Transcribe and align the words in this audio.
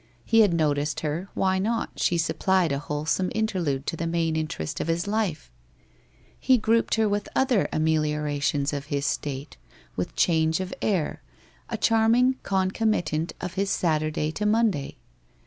He 0.25 0.39
had 0.39 0.51
noticed 0.51 1.01
her, 1.01 1.29
why 1.35 1.59
not, 1.59 1.99
she 1.99 2.17
supplied 2.17 2.71
a 2.71 2.79
wholesome 2.79 3.29
interlude 3.35 3.85
to 3.85 3.95
the 3.95 4.07
main 4.07 4.35
interest 4.35 4.79
of 4.79 4.87
his 4.87 5.05
life? 5.05 5.51
He 6.39 6.57
grouped 6.57 6.95
her 6.95 7.07
with 7.07 7.29
other 7.35 7.67
ameliorations 7.71 8.73
of 8.73 8.85
his 8.85 9.05
state, 9.05 9.57
with 9.95 10.15
change 10.15 10.59
of 10.59 10.73
air, 10.81 11.21
a 11.69 11.77
charming 11.77 12.37
concomitant 12.41 13.33
of 13.41 13.53
his 13.53 13.69
Satur 13.69 14.09
day 14.11 14.31
to 14.31 14.47
Monday. 14.47 14.97